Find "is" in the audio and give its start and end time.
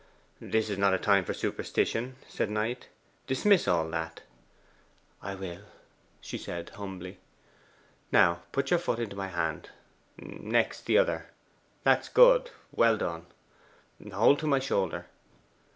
0.71-0.77